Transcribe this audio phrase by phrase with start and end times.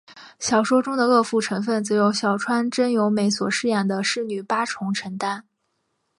[0.39, 5.45] 小说中的恶妇成份则由小川真由美所饰演的侍女八重承担。